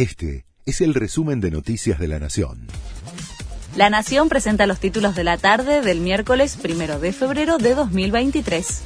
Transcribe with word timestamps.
Este 0.00 0.46
es 0.64 0.80
el 0.80 0.94
resumen 0.94 1.42
de 1.42 1.50
Noticias 1.50 1.98
de 1.98 2.08
la 2.08 2.18
Nación. 2.18 2.68
La 3.76 3.90
Nación 3.90 4.30
presenta 4.30 4.64
los 4.64 4.80
títulos 4.80 5.14
de 5.14 5.24
la 5.24 5.36
tarde 5.36 5.82
del 5.82 6.00
miércoles 6.00 6.56
primero 6.56 6.98
de 6.98 7.12
febrero 7.12 7.58
de 7.58 7.74
2023. 7.74 8.80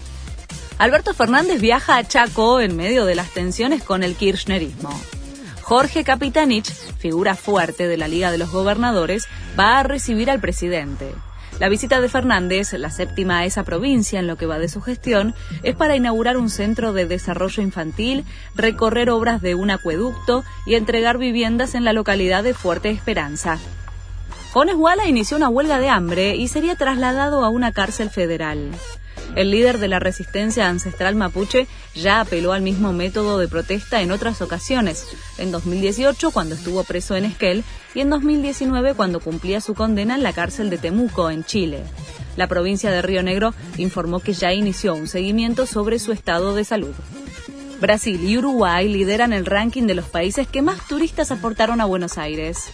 Alberto 0.79 1.15
Fernández 1.15 1.61
viaja 1.61 1.99
a 1.99 2.03
Chaco 2.03 2.61
en 2.61 2.75
medio 2.75 3.05
de 3.05 3.15
las 3.15 3.31
tensiones 3.31 3.85
con 3.85 4.03
el 4.03 4.17
kirchnerismo. 4.17 4.91
Jorge 5.63 6.03
Capitanich, 6.03 6.73
figura 6.98 7.37
fuerte 7.37 7.87
de 7.87 7.96
la 7.96 8.09
Liga 8.09 8.33
de 8.33 8.39
los 8.39 8.51
Gobernadores, 8.51 9.29
va 9.57 9.79
a 9.79 9.85
recibir 9.85 10.29
al 10.33 10.41
presidente. 10.41 11.12
La 11.61 11.69
visita 11.69 12.01
de 12.01 12.09
Fernández, 12.09 12.73
la 12.73 12.91
séptima 12.91 13.39
a 13.39 13.45
esa 13.45 13.63
provincia 13.63 14.19
en 14.19 14.27
lo 14.27 14.37
que 14.37 14.47
va 14.47 14.59
de 14.59 14.69
su 14.69 14.81
gestión, 14.81 15.35
es 15.63 15.77
para 15.77 15.97
inaugurar 15.97 16.37
un 16.37 16.51
centro 16.51 16.93
de 16.93 17.07
desarrollo 17.07 17.63
infantil, 17.63 18.25
recorrer 18.55 19.11
obras 19.11 19.41
de 19.41 19.55
un 19.55 19.71
acueducto 19.71 20.45
y 20.67 20.75
entregar 20.75 21.19
viviendas 21.19 21.75
en 21.75 21.85
la 21.85 21.93
localidad 21.93 22.43
de 22.43 22.55
Fuerte 22.55 22.91
Esperanza. 22.91 23.59
Jones 24.52 24.77
Walla 24.77 25.07
inició 25.07 25.37
una 25.37 25.49
huelga 25.49 25.79
de 25.79 25.88
hambre 25.88 26.37
y 26.37 26.49
sería 26.49 26.77
trasladado 26.77 27.45
a 27.45 27.49
una 27.49 27.73
cárcel 27.73 28.11
federal. 28.11 28.71
El 29.37 29.51
líder 29.51 29.79
de 29.79 29.88
la 29.88 29.98
resistencia 29.98 30.69
ancestral 30.69 31.16
mapuche 31.16 31.66
ya 31.95 32.20
apeló 32.20 32.52
al 32.52 32.62
mismo 32.62 32.93
método 32.93 33.38
de 33.38 33.48
protesta 33.48 34.01
en 34.01 34.12
otras 34.12 34.41
ocasiones, 34.43 35.07
en 35.38 35.51
2018 35.51 36.30
cuando 36.30 36.55
estuvo 36.55 36.84
preso 36.84 37.16
en 37.16 37.24
Esquel 37.24 37.65
y 37.95 38.01
en 38.01 38.10
2019 38.10 38.95
cuando 38.95 39.19
cumplía 39.19 39.60
su 39.60 39.74
condena 39.74 40.15
en 40.15 40.23
la 40.23 40.33
cárcel 40.33 40.70
de 40.70 40.79
Temuco, 40.79 41.30
en 41.30 41.45
Chile. 41.45 41.83
La 42.37 42.47
provincia 42.47 42.91
de 42.91 43.02
Río 43.02 43.23
Negro 43.23 43.55
informó 43.77 44.20
que 44.20 44.34
ya 44.34 44.52
inició 44.52 44.95
un 44.95 45.09
seguimiento 45.09 45.66
sobre 45.66 45.98
su 45.98 46.12
estado 46.12 46.55
de 46.55 46.65
salud. 46.65 46.95
Brasil 47.80 48.21
y 48.23 48.38
Uruguay 48.38 48.88
lideran 48.88 49.32
el 49.32 49.46
ranking 49.46 49.82
de 49.82 49.95
los 49.95 50.07
países 50.07 50.46
que 50.46 50.62
más 50.62 50.87
turistas 50.87 51.32
aportaron 51.32 51.80
a 51.80 51.85
Buenos 51.85 52.19
Aires. 52.19 52.71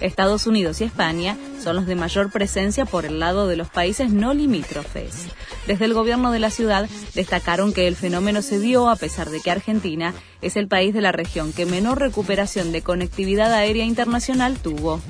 Estados 0.00 0.46
Unidos 0.46 0.80
y 0.80 0.84
España 0.84 1.36
son 1.62 1.76
los 1.76 1.86
de 1.86 1.94
mayor 1.94 2.30
presencia 2.30 2.84
por 2.84 3.04
el 3.04 3.20
lado 3.20 3.46
de 3.46 3.56
los 3.56 3.68
países 3.68 4.10
no 4.10 4.34
limítrofes. 4.34 5.26
Desde 5.66 5.84
el 5.84 5.94
gobierno 5.94 6.32
de 6.32 6.40
la 6.40 6.50
ciudad 6.50 6.88
destacaron 7.14 7.72
que 7.72 7.86
el 7.86 7.96
fenómeno 7.96 8.42
se 8.42 8.58
dio 8.58 8.88
a 8.88 8.96
pesar 8.96 9.30
de 9.30 9.40
que 9.40 9.50
Argentina 9.50 10.14
es 10.40 10.56
el 10.56 10.68
país 10.68 10.92
de 10.92 11.00
la 11.00 11.12
región 11.12 11.52
que 11.52 11.66
menor 11.66 12.00
recuperación 12.00 12.72
de 12.72 12.82
conectividad 12.82 13.52
aérea 13.52 13.84
internacional 13.84 14.58
tuvo. 14.58 15.00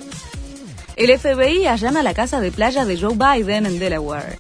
El 0.97 1.19
FBI 1.19 1.67
allana 1.67 2.03
la 2.03 2.13
casa 2.13 2.41
de 2.41 2.53
playa 2.53 2.85
de 2.85 3.01
Joe 3.01 3.17
Biden 3.17 3.65
en 3.65 3.79
Delaware. 3.79 4.39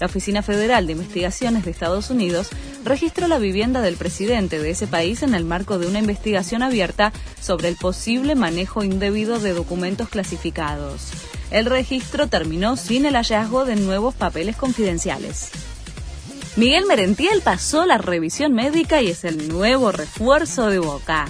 La 0.00 0.06
Oficina 0.06 0.42
Federal 0.42 0.86
de 0.86 0.92
Investigaciones 0.92 1.64
de 1.64 1.70
Estados 1.70 2.10
Unidos 2.10 2.50
registró 2.84 3.28
la 3.28 3.38
vivienda 3.38 3.80
del 3.80 3.96
presidente 3.96 4.58
de 4.58 4.70
ese 4.70 4.86
país 4.86 5.22
en 5.22 5.34
el 5.34 5.44
marco 5.44 5.78
de 5.78 5.86
una 5.86 5.98
investigación 5.98 6.62
abierta 6.62 7.12
sobre 7.40 7.68
el 7.68 7.76
posible 7.76 8.34
manejo 8.34 8.84
indebido 8.84 9.38
de 9.40 9.54
documentos 9.54 10.08
clasificados. 10.08 11.08
El 11.50 11.66
registro 11.66 12.26
terminó 12.26 12.76
sin 12.76 13.06
el 13.06 13.14
hallazgo 13.14 13.64
de 13.64 13.76
nuevos 13.76 14.14
papeles 14.14 14.56
confidenciales. 14.56 15.50
Miguel 16.56 16.84
Merentiel 16.86 17.40
pasó 17.42 17.84
la 17.84 17.98
revisión 17.98 18.52
médica 18.52 19.02
y 19.02 19.08
es 19.08 19.24
el 19.24 19.48
nuevo 19.48 19.90
refuerzo 19.90 20.68
de 20.68 20.78
Boca. 20.78 21.26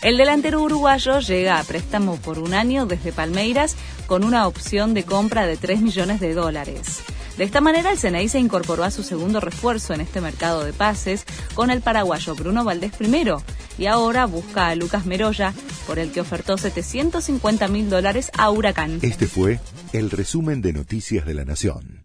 El 0.00 0.16
delantero 0.16 0.62
uruguayo 0.62 1.20
llega 1.20 1.58
a 1.58 1.64
préstamo 1.64 2.16
por 2.16 2.38
un 2.38 2.54
año 2.54 2.86
desde 2.86 3.12
Palmeiras 3.12 3.76
con 4.06 4.22
una 4.22 4.46
opción 4.46 4.94
de 4.94 5.04
compra 5.04 5.46
de 5.46 5.56
3 5.56 5.80
millones 5.80 6.20
de 6.20 6.34
dólares. 6.34 7.02
De 7.36 7.42
esta 7.42 7.60
manera, 7.60 7.90
el 7.90 7.98
CNI 7.98 8.28
se 8.28 8.38
incorporó 8.38 8.84
a 8.84 8.92
su 8.92 9.02
segundo 9.02 9.40
refuerzo 9.40 9.92
en 9.92 10.00
este 10.00 10.20
mercado 10.20 10.64
de 10.64 10.72
pases 10.72 11.24
con 11.54 11.70
el 11.70 11.80
paraguayo 11.80 12.34
Bruno 12.36 12.62
Valdés 12.62 12.92
primero 12.92 13.42
y 13.76 13.86
ahora 13.86 14.26
busca 14.26 14.68
a 14.68 14.74
Lucas 14.76 15.04
Meroya, 15.04 15.52
por 15.86 15.98
el 15.98 16.12
que 16.12 16.20
ofertó 16.20 16.56
750 16.56 17.66
mil 17.68 17.90
dólares 17.90 18.30
a 18.38 18.50
Huracán. 18.50 19.00
Este 19.02 19.26
fue 19.26 19.58
el 19.92 20.10
resumen 20.10 20.62
de 20.62 20.72
Noticias 20.72 21.26
de 21.26 21.34
la 21.34 21.44
Nación. 21.44 22.03